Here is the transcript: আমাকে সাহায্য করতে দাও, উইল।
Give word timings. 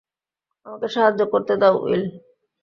আমাকে 0.65 0.87
সাহায্য 0.95 1.21
করতে 1.33 1.53
দাও, 1.61 1.75
উইল। 1.83 2.03